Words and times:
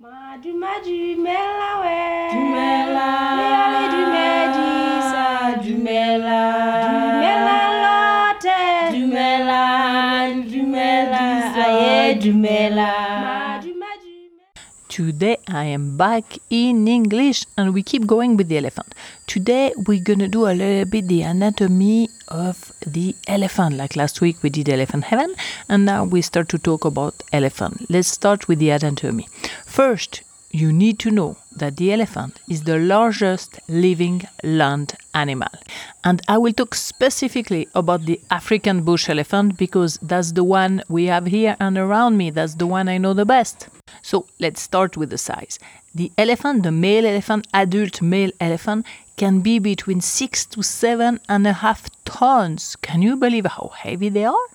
Madu 0.00 0.54
madu 0.54 1.16
mela 1.24 1.70
we 1.82 1.98
Dumela. 2.32 3.08
Meale 3.38 3.82
du 3.92 4.02
medisa 4.14 5.26
Dumela. 5.62 6.42
Dumela 6.86 7.58
lote 7.82 8.60
Dumela. 8.94 9.62
Dumela. 10.50 11.24
Aye, 11.64 12.14
Dumela. 12.14 12.90
Madu 13.24 13.47
Today 14.98 15.36
I 15.46 15.66
am 15.66 15.96
back 15.96 16.38
in 16.50 16.88
English 16.88 17.44
and 17.56 17.72
we 17.72 17.84
keep 17.84 18.04
going 18.04 18.36
with 18.36 18.48
the 18.48 18.58
elephant. 18.58 18.96
Today 19.28 19.72
we're 19.86 20.02
gonna 20.02 20.26
do 20.26 20.48
a 20.48 20.54
little 20.60 20.86
bit 20.86 21.06
the 21.06 21.22
anatomy 21.22 22.10
of 22.26 22.72
the 22.84 23.14
elephant. 23.28 23.76
Like 23.76 23.94
last 23.94 24.20
week 24.20 24.42
we 24.42 24.50
did 24.50 24.68
elephant 24.68 25.04
heaven 25.04 25.36
and 25.68 25.84
now 25.84 26.04
we 26.04 26.20
start 26.20 26.48
to 26.48 26.58
talk 26.58 26.84
about 26.84 27.22
elephant. 27.32 27.88
Let's 27.88 28.08
start 28.08 28.48
with 28.48 28.58
the 28.58 28.70
anatomy. 28.70 29.28
First, 29.64 30.22
you 30.50 30.72
need 30.72 30.98
to 31.00 31.10
know 31.10 31.36
that 31.56 31.76
the 31.76 31.92
elephant 31.92 32.40
is 32.48 32.62
the 32.62 32.78
largest 32.78 33.58
living 33.68 34.22
land 34.42 34.94
animal. 35.14 35.50
And 36.04 36.22
I 36.28 36.38
will 36.38 36.52
talk 36.52 36.74
specifically 36.74 37.68
about 37.74 38.06
the 38.06 38.20
African 38.30 38.82
bush 38.82 39.08
elephant 39.08 39.58
because 39.58 39.98
that's 40.00 40.32
the 40.32 40.44
one 40.44 40.82
we 40.88 41.06
have 41.06 41.26
here 41.26 41.56
and 41.60 41.76
around 41.76 42.16
me. 42.16 42.30
That's 42.30 42.54
the 42.54 42.66
one 42.66 42.88
I 42.88 42.98
know 42.98 43.12
the 43.12 43.26
best. 43.26 43.68
So 44.02 44.26
let's 44.38 44.62
start 44.62 44.96
with 44.96 45.10
the 45.10 45.18
size. 45.18 45.58
The 45.94 46.12
elephant, 46.16 46.62
the 46.62 46.72
male 46.72 47.06
elephant, 47.06 47.46
adult 47.52 48.00
male 48.00 48.30
elephant, 48.40 48.86
can 49.16 49.40
be 49.40 49.58
between 49.58 50.00
six 50.00 50.46
to 50.46 50.62
seven 50.62 51.18
and 51.28 51.46
a 51.46 51.52
half 51.52 51.90
tons. 52.04 52.76
Can 52.76 53.02
you 53.02 53.16
believe 53.16 53.46
how 53.46 53.72
heavy 53.74 54.08
they 54.08 54.24
are? 54.24 54.48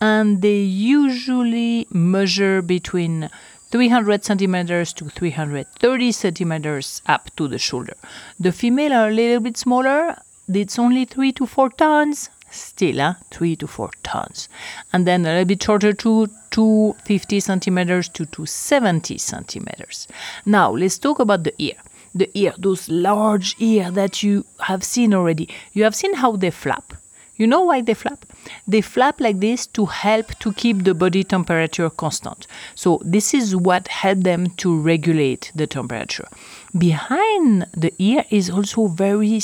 And 0.00 0.42
they 0.42 0.58
usually 0.58 1.86
measure 1.90 2.60
between 2.60 3.30
300 3.70 4.24
centimeters 4.24 4.92
to 4.94 5.08
330 5.08 6.12
centimeters 6.12 7.02
up 7.06 7.30
to 7.36 7.48
the 7.48 7.58
shoulder. 7.58 7.94
The 8.40 8.52
female 8.52 8.92
are 8.92 9.08
a 9.08 9.12
little 9.12 9.40
bit 9.40 9.56
smaller, 9.56 10.16
it's 10.48 10.78
only 10.78 11.04
3 11.04 11.32
to 11.32 11.46
4 11.46 11.70
tons. 11.70 12.30
Still, 12.50 12.98
huh? 12.98 13.14
3 13.30 13.56
to 13.56 13.66
4 13.66 13.90
tons. 14.02 14.48
And 14.92 15.06
then 15.06 15.26
a 15.26 15.30
little 15.30 15.44
bit 15.44 15.62
shorter 15.62 15.92
to 15.92 16.28
250 16.50 17.40
centimeters 17.40 18.08
to 18.08 18.24
270 18.24 19.18
centimeters. 19.18 20.08
Now, 20.46 20.70
let's 20.70 20.98
talk 20.98 21.18
about 21.18 21.44
the 21.44 21.54
ear. 21.58 21.74
The 22.14 22.30
ear, 22.32 22.54
those 22.56 22.88
large 22.88 23.54
ear 23.58 23.90
that 23.90 24.22
you 24.22 24.46
have 24.60 24.82
seen 24.82 25.12
already. 25.12 25.50
You 25.74 25.84
have 25.84 25.94
seen 25.94 26.14
how 26.14 26.36
they 26.36 26.50
flap. 26.50 26.94
You 27.36 27.46
know 27.46 27.60
why 27.60 27.82
they 27.82 27.94
flap? 27.94 28.24
They 28.66 28.80
flap 28.80 29.20
like 29.20 29.40
this 29.40 29.66
to 29.68 29.86
help 29.86 30.38
to 30.40 30.52
keep 30.52 30.84
the 30.84 30.94
body 30.94 31.24
temperature 31.24 31.90
constant. 31.90 32.46
So 32.74 33.00
this 33.04 33.34
is 33.34 33.54
what 33.56 33.88
help 33.88 34.20
them 34.20 34.50
to 34.58 34.78
regulate 34.80 35.52
the 35.54 35.66
temperature. 35.66 36.28
Behind 36.76 37.66
the 37.76 37.92
ear 37.98 38.24
is 38.30 38.50
also 38.50 38.88
very 38.88 39.40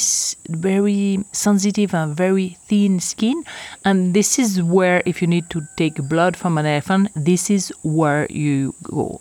very 0.48 1.24
sensitive 1.32 1.94
and 1.94 2.14
very 2.14 2.58
thin 2.66 3.00
skin 3.00 3.44
and 3.84 4.14
this 4.14 4.38
is 4.38 4.62
where 4.62 5.02
if 5.06 5.22
you 5.22 5.28
need 5.28 5.48
to 5.50 5.66
take 5.76 5.96
blood 6.08 6.36
from 6.36 6.58
an 6.58 6.66
elephant, 6.66 7.10
this 7.16 7.50
is 7.50 7.72
where 7.82 8.26
you 8.30 8.74
go. 8.82 9.20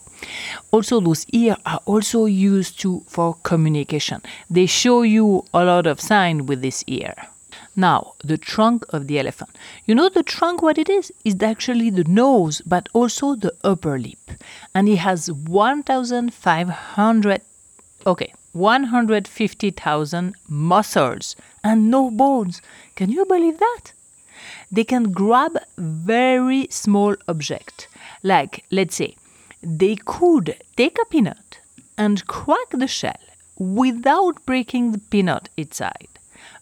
Also, 0.71 0.99
those 0.99 1.25
ears 1.33 1.57
are 1.65 1.81
also 1.85 2.25
used 2.25 2.79
to 2.81 3.03
for 3.07 3.35
communication. 3.43 4.21
They 4.49 4.65
show 4.65 5.01
you 5.01 5.45
a 5.53 5.63
lot 5.65 5.87
of 5.87 5.99
sign 5.99 6.45
with 6.45 6.61
this 6.61 6.83
ear. 6.87 7.15
Now, 7.75 8.13
the 8.23 8.37
trunk 8.37 8.85
of 8.89 9.07
the 9.07 9.17
elephant. 9.19 9.57
You 9.85 9.95
know 9.95 10.09
the 10.09 10.21
trunk 10.21 10.61
what 10.61 10.77
it 10.77 10.89
is? 10.89 11.11
It's 11.25 11.41
actually 11.41 11.89
the 11.89 12.03
nose, 12.03 12.61
but 12.65 12.87
also 12.93 13.33
the 13.35 13.55
upper 13.63 13.97
lip. 13.97 14.19
And 14.75 14.87
it 14.87 14.97
has 14.97 15.31
1,500, 15.31 17.41
okay, 18.05 18.31
150,000 18.51 20.35
muscles 20.47 21.35
and 21.63 21.89
no 21.89 22.11
bones. 22.11 22.61
Can 22.95 23.09
you 23.09 23.25
believe 23.25 23.57
that? 23.57 23.93
They 24.71 24.83
can 24.83 25.11
grab 25.11 25.57
very 25.77 26.67
small 26.69 27.15
object. 27.27 27.87
Like, 28.21 28.65
let's 28.69 28.95
say, 28.95 29.15
they 29.63 29.95
could 29.95 30.61
take 30.77 30.99
a 31.01 31.05
peanut 31.05 31.57
and 31.97 32.27
crack 32.27 32.69
the 32.71 32.87
shell 32.87 33.17
without 33.57 34.45
breaking 34.45 34.91
the 34.91 34.99
peanut 34.99 35.49
inside. 35.57 36.12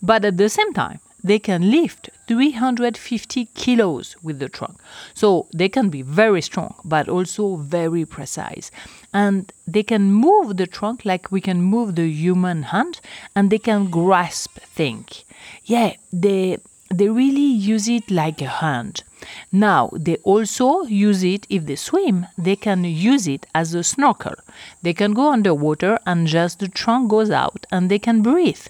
But 0.02 0.26
at 0.26 0.38
the 0.38 0.50
same 0.50 0.74
time, 0.74 1.00
they 1.24 1.40
can 1.40 1.70
lift 1.70 2.10
350 2.28 3.46
kilos 3.54 4.16
with 4.24 4.40
the 4.40 4.50
trunk. 4.50 4.80
So 5.14 5.48
they 5.54 5.70
can 5.70 5.90
be 5.90 6.02
very 6.02 6.42
strong, 6.42 6.76
but 6.84 7.08
also 7.08 7.58
very 7.58 8.06
precise. 8.06 8.72
And 9.14 9.52
they 9.68 9.84
can 9.84 10.12
move 10.12 10.58
the 10.58 10.68
trunk 10.68 11.06
like 11.06 11.32
we 11.32 11.42
can 11.42 11.62
move 11.62 11.96
the 11.96 12.10
human 12.10 12.64
hand, 12.64 13.02
and 13.36 13.50
they 13.50 13.60
can 13.60 13.90
grasp 13.90 14.60
things. 14.60 15.24
Yeah, 15.66 15.94
they 16.12 16.58
they 16.94 17.08
really 17.08 17.42
use 17.42 17.88
it 17.88 18.12
like 18.12 18.42
a 18.42 18.48
hand. 18.48 19.04
Now, 19.52 19.90
they 19.94 20.18
also 20.18 20.84
use 20.84 21.24
it 21.24 21.46
if 21.50 21.66
they 21.66 21.76
swim, 21.76 22.28
they 22.38 22.56
can 22.56 22.84
use 22.84 23.28
it 23.28 23.46
as 23.54 23.74
a 23.74 23.84
snorkel. 23.84 24.36
They 24.82 24.94
can 24.94 25.14
go 25.14 25.32
underwater 25.32 26.00
and 26.06 26.28
just 26.28 26.60
the 26.60 26.68
trunk 26.68 27.10
goes 27.10 27.30
out 27.30 27.66
and 27.72 27.90
they 27.90 28.00
can 28.00 28.22
breathe. 28.22 28.66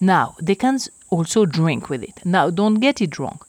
Now, 0.00 0.36
they 0.40 0.54
can 0.54 0.78
also 1.10 1.46
drink 1.46 1.88
with 1.88 2.02
it. 2.02 2.20
Now, 2.24 2.50
don't 2.50 2.80
get 2.80 3.00
it 3.00 3.18
wrong. 3.18 3.40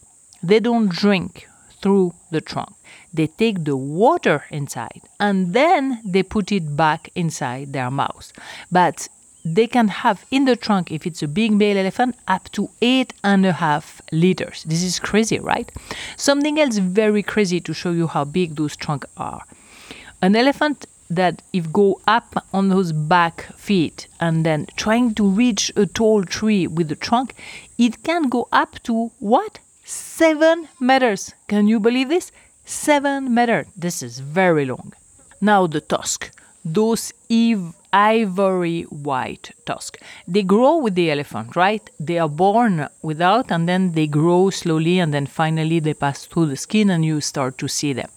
They 0.44 0.60
don't 0.60 0.90
drink 0.90 1.48
through 1.82 2.14
the 2.32 2.42
trunk. 2.42 2.74
They 3.14 3.28
take 3.28 3.64
the 3.64 3.78
water 3.78 4.44
inside 4.50 5.02
and 5.20 5.54
then 5.54 6.02
they 6.04 6.24
put 6.24 6.52
it 6.52 6.76
back 6.76 7.10
inside 7.16 7.74
their 7.74 7.90
mouth. 7.90 8.32
But 8.72 9.08
they 9.46 9.68
can 9.68 9.88
have 9.88 10.26
in 10.32 10.46
the 10.46 10.56
trunk, 10.56 10.92
if 10.92 11.06
it's 11.06 11.22
a 11.22 11.28
big 11.28 11.52
male 11.52 11.78
elephant, 11.78 12.16
up 12.28 12.52
to 12.54 12.70
eight 12.82 13.14
and 13.24 13.46
a 13.46 13.54
half 13.54 14.02
liters. 14.12 14.64
This 14.64 14.82
is 14.82 15.00
crazy, 15.00 15.40
right? 15.40 15.72
Something 16.18 16.60
else 16.60 16.80
very 16.80 17.22
crazy 17.22 17.60
to 17.62 17.74
show 17.74 17.92
you 17.92 18.08
how 18.08 18.26
big 18.26 18.56
those 18.56 18.76
trunks 18.76 19.08
are. 19.16 19.44
An 20.24 20.36
elephant 20.36 20.88
that 21.12 21.44
if 21.54 21.72
go 21.72 22.02
up 22.08 22.44
on 22.52 22.70
those 22.70 22.92
back 22.92 23.54
feet 23.56 24.08
and 24.20 24.44
then 24.44 24.66
trying 24.76 25.14
to 25.14 25.30
reach 25.30 25.72
a 25.76 25.86
tall 25.86 26.24
tree 26.24 26.66
with 26.66 26.88
the 26.88 26.96
trunk, 26.96 27.36
it 27.78 28.02
can 28.02 28.24
go 28.24 28.48
up 28.52 28.82
to 28.84 29.12
what? 29.20 29.60
Seven 29.84 30.68
meters. 30.80 31.36
Can 31.48 31.68
you 31.68 31.80
believe 31.80 32.10
this? 32.10 32.32
Seven 32.66 33.36
meters. 33.36 33.68
This 33.78 34.02
is 34.02 34.18
very 34.18 34.66
long. 34.66 34.94
Now 35.40 35.68
the 35.68 35.82
tusk. 35.82 36.32
Those 36.66 37.14
ev- 37.30 37.76
ivory 37.94 38.82
white 38.84 39.52
tusks. 39.66 40.00
They 40.28 40.42
grow 40.44 40.78
with 40.78 40.96
the 40.96 41.12
elephant, 41.12 41.56
right? 41.56 41.88
They 42.00 42.18
are 42.20 42.28
born 42.28 42.90
without 43.02 43.52
and 43.52 43.70
then 43.70 43.92
they 43.94 44.08
grow 44.08 44.50
slowly 44.50 45.00
and 45.00 45.14
then 45.14 45.28
finally 45.28 45.80
they 45.80 45.94
pass 45.94 46.26
through 46.26 46.48
the 46.48 46.58
skin 46.58 46.90
and 46.90 47.06
you 47.06 47.22
start 47.22 47.58
to 47.60 47.68
see 47.68 47.94
them. 47.94 48.10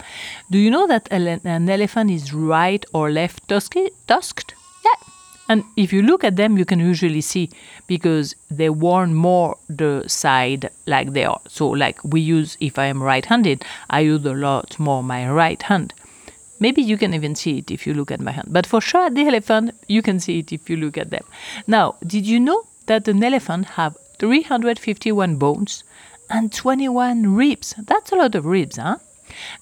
Do 0.50 0.58
you 0.58 0.70
know 0.70 0.87
that 0.88 1.08
an 1.12 1.69
elephant 1.69 2.10
is 2.10 2.32
right 2.32 2.84
or 2.92 3.10
left 3.12 3.47
tusky- 3.48 3.91
tusked? 4.06 4.54
Yeah. 4.84 5.06
And 5.48 5.64
if 5.76 5.92
you 5.92 6.03
look 6.03 6.25
at 6.25 6.37
them, 6.37 6.58
you 6.58 6.64
can 6.64 6.81
usually 6.81 7.20
see 7.20 7.50
because 7.87 8.34
they 8.50 8.70
warn 8.70 9.14
more 9.14 9.56
the 9.69 10.04
side 10.08 10.70
like 10.87 11.12
they 11.12 11.25
are. 11.25 11.41
So, 11.48 11.69
like 11.69 12.03
we 12.03 12.20
use, 12.20 12.56
if 12.60 12.78
I 12.78 12.87
am 12.87 13.03
right 13.03 13.25
handed, 13.25 13.64
I 13.88 14.00
use 14.00 14.25
a 14.25 14.34
lot 14.34 14.78
more 14.78 15.03
my 15.03 15.31
right 15.31 15.62
hand. 15.62 15.94
Maybe 16.60 16.82
you 16.82 16.96
can 16.96 17.14
even 17.14 17.34
see 17.34 17.58
it 17.58 17.70
if 17.70 17.86
you 17.86 17.94
look 17.94 18.10
at 18.10 18.20
my 18.20 18.32
hand. 18.32 18.48
But 18.50 18.66
for 18.66 18.80
sure, 18.80 19.10
the 19.10 19.26
elephant, 19.26 19.72
you 19.86 20.02
can 20.02 20.20
see 20.20 20.41
it 20.41 20.52
if 20.52 20.69
you 20.69 20.76
look 20.76 20.98
at 20.98 21.10
them. 21.10 21.24
Now, 21.66 21.96
did 22.06 22.26
you 22.26 22.41
know 22.41 22.64
that 22.86 23.08
an 23.08 23.22
elephant 23.22 23.66
have 23.70 23.96
351 24.19 25.36
bones 25.36 25.84
and 26.30 26.52
21 26.52 27.34
ribs? 27.34 27.74
That's 27.78 28.12
a 28.12 28.16
lot 28.16 28.34
of 28.34 28.44
ribs, 28.46 28.76
huh? 28.76 28.96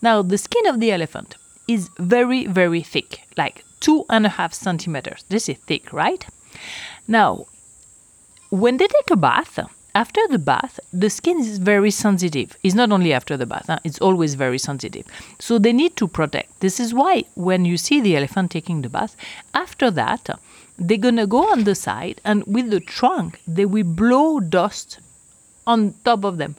Now, 0.00 0.22
the 0.22 0.38
skin 0.38 0.66
of 0.66 0.80
the 0.80 0.92
elephant 0.92 1.36
is 1.68 1.90
very, 1.98 2.46
very 2.46 2.82
thick, 2.82 3.22
like 3.36 3.64
two 3.80 4.04
and 4.08 4.24
a 4.26 4.30
half 4.30 4.54
centimeters. 4.54 5.24
This 5.28 5.48
is 5.48 5.58
thick, 5.58 5.92
right? 5.92 6.24
Now, 7.08 7.46
when 8.50 8.76
they 8.76 8.86
take 8.86 9.10
a 9.10 9.16
bath, 9.16 9.58
after 9.96 10.20
the 10.28 10.38
bath, 10.38 10.78
the 10.92 11.08
skin 11.08 11.40
is 11.40 11.56
very 11.56 11.90
sensitive. 11.90 12.54
It's 12.62 12.74
not 12.74 12.92
only 12.92 13.14
after 13.14 13.34
the 13.38 13.46
bath, 13.46 13.68
huh? 13.68 13.78
it's 13.82 13.98
always 13.98 14.34
very 14.34 14.58
sensitive. 14.58 15.06
So 15.38 15.58
they 15.58 15.72
need 15.72 15.96
to 15.96 16.06
protect. 16.06 16.60
This 16.60 16.78
is 16.78 16.92
why 16.92 17.24
when 17.34 17.64
you 17.64 17.78
see 17.78 18.02
the 18.02 18.14
elephant 18.14 18.50
taking 18.50 18.82
the 18.82 18.90
bath, 18.90 19.16
after 19.54 19.90
that, 19.92 20.28
they're 20.76 20.98
gonna 20.98 21.26
go 21.26 21.50
on 21.50 21.64
the 21.64 21.74
side 21.74 22.20
and 22.26 22.44
with 22.46 22.68
the 22.68 22.80
trunk, 22.80 23.40
they 23.48 23.64
will 23.64 23.84
blow 23.84 24.38
dust 24.38 24.98
on 25.66 25.94
top 26.04 26.24
of 26.24 26.36
them. 26.36 26.56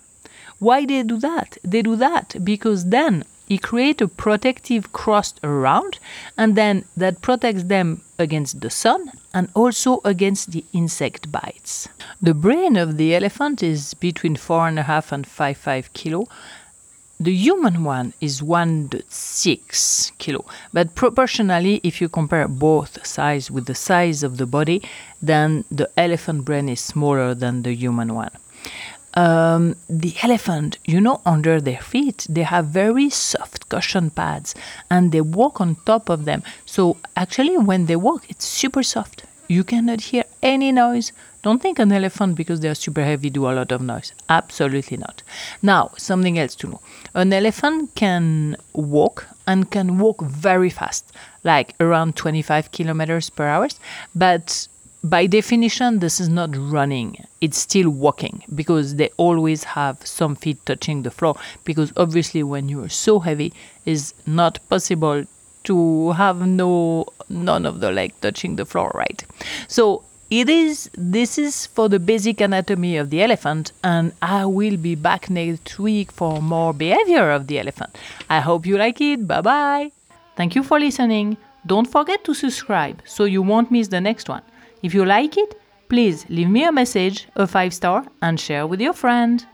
Why 0.57 0.87
they 0.87 1.03
do 1.03 1.17
that? 1.17 1.59
They 1.63 1.83
do 1.83 1.95
that 1.95 2.43
because 2.43 2.85
then 2.85 3.23
it 3.49 3.61
creates 3.61 4.01
a 4.01 4.07
protective 4.07 4.91
crust 4.91 5.39
around, 5.43 5.99
and 6.37 6.55
then 6.55 6.85
that 6.95 7.21
protects 7.21 7.63
them 7.63 8.01
against 8.19 8.61
the 8.61 8.69
sun 8.69 9.11
and 9.33 9.49
also 9.53 10.01
against 10.03 10.51
the 10.51 10.65
insect 10.73 11.31
bites. 11.31 11.87
The 12.21 12.33
brain 12.33 12.75
of 12.75 12.97
the 12.97 13.15
elephant 13.15 13.61
is 13.61 13.93
between 13.93 14.35
four 14.35 14.67
and 14.67 14.79
a 14.79 14.83
half 14.83 15.11
and 15.11 15.25
five 15.25 15.57
five 15.57 15.93
kilo, 15.93 16.27
the 17.19 17.33
human 17.33 17.83
one 17.83 18.13
is 18.21 18.41
1.6 18.41 20.11
kilo, 20.19 20.45
but 20.71 20.93
proportionally, 20.93 21.81
if 21.83 21.99
you 21.99 22.09
compare 22.09 22.47
both 22.47 23.03
size 23.07 23.49
with 23.49 23.65
the 23.65 23.73
size 23.73 24.21
of 24.21 24.37
the 24.37 24.45
body, 24.45 24.83
then 25.19 25.65
the 25.71 25.89
elephant 25.97 26.45
brain 26.45 26.69
is 26.69 26.79
smaller 26.79 27.33
than 27.33 27.63
the 27.63 27.73
human 27.73 28.13
one. 28.13 28.29
Um, 29.17 29.75
the 29.89 30.13
elephant, 30.21 30.77
you 30.85 31.01
know, 31.01 31.21
under 31.25 31.59
their 31.59 31.81
feet, 31.81 32.27
they 32.29 32.43
have 32.43 32.65
very 32.67 33.09
soft 33.09 33.67
cushion 33.67 34.11
pads 34.11 34.53
and 34.91 35.11
they 35.11 35.21
walk 35.21 35.59
on 35.59 35.77
top 35.91 36.09
of 36.09 36.25
them. 36.25 36.43
So, 36.67 36.97
actually, 37.15 37.57
when 37.57 37.87
they 37.87 37.95
walk, 37.95 38.29
it's 38.29 38.45
super 38.45 38.83
soft. 38.83 39.23
You 39.47 39.63
cannot 39.63 40.01
hear 40.01 40.23
any 40.43 40.71
noise. 40.71 41.13
Don't 41.41 41.61
think 41.61 41.79
an 41.79 41.91
elephant, 41.91 42.35
because 42.35 42.59
they 42.59 42.67
are 42.67 42.75
super 42.75 43.03
heavy, 43.03 43.29
do 43.31 43.49
a 43.49 43.53
lot 43.53 43.71
of 43.71 43.81
noise. 43.81 44.11
Absolutely 44.29 44.97
not. 44.97 45.23
Now, 45.63 45.91
something 45.97 46.37
else 46.37 46.53
to 46.55 46.67
know 46.67 46.81
an 47.15 47.33
elephant 47.33 47.95
can 47.95 48.55
walk 48.73 49.25
and 49.47 49.71
can 49.71 49.97
walk 49.97 50.21
very 50.21 50.69
fast, 50.69 51.11
like 51.43 51.73
around 51.79 52.15
25 52.17 52.71
kilometers 52.71 53.29
per 53.31 53.47
hour, 53.47 53.69
but 54.13 54.67
by 55.03 55.27
definition, 55.27 55.99
this 55.99 56.19
is 56.19 56.29
not 56.29 56.49
running, 56.55 57.25
it's 57.39 57.57
still 57.57 57.89
walking 57.89 58.43
because 58.53 58.95
they 58.95 59.09
always 59.17 59.63
have 59.63 60.05
some 60.05 60.35
feet 60.35 60.57
touching 60.65 61.03
the 61.03 61.11
floor. 61.11 61.35
Because 61.63 61.93
obviously, 61.95 62.43
when 62.43 62.67
you 62.69 62.83
are 62.83 62.89
so 62.89 63.19
heavy, 63.19 63.53
it's 63.85 64.13
not 64.25 64.59
possible 64.69 65.23
to 65.65 66.11
have 66.11 66.47
no 66.47 67.05
none 67.29 67.65
of 67.65 67.79
the 67.79 67.91
leg 67.91 68.13
touching 68.21 68.55
the 68.55 68.65
floor, 68.65 68.91
right? 68.95 69.23
So 69.67 70.03
it 70.29 70.49
is 70.49 70.89
this 70.93 71.37
is 71.37 71.67
for 71.67 71.87
the 71.89 71.99
basic 71.99 72.41
anatomy 72.41 72.97
of 72.97 73.09
the 73.09 73.21
elephant 73.21 73.71
and 73.83 74.11
I 74.21 74.45
will 74.45 74.77
be 74.77 74.95
back 74.95 75.29
next 75.29 75.79
week 75.79 76.11
for 76.11 76.41
more 76.41 76.73
behavior 76.73 77.31
of 77.31 77.47
the 77.47 77.59
elephant. 77.59 77.97
I 78.29 78.39
hope 78.39 78.65
you 78.65 78.77
like 78.77 78.99
it. 79.01 79.27
Bye 79.27 79.41
bye. 79.41 79.91
Thank 80.35 80.55
you 80.55 80.63
for 80.63 80.79
listening. 80.79 81.37
Don't 81.65 81.87
forget 81.87 82.23
to 82.25 82.33
subscribe 82.33 83.01
so 83.05 83.25
you 83.25 83.41
won't 83.41 83.71
miss 83.71 83.89
the 83.89 84.01
next 84.01 84.29
one. 84.29 84.41
If 84.83 84.93
you 84.93 85.05
like 85.05 85.37
it, 85.37 85.59
please 85.89 86.25
leave 86.29 86.49
me 86.49 86.63
a 86.63 86.71
message, 86.71 87.27
a 87.35 87.47
5 87.47 87.73
star 87.73 88.05
and 88.21 88.39
share 88.39 88.67
with 88.67 88.81
your 88.81 88.93
friend. 88.93 89.45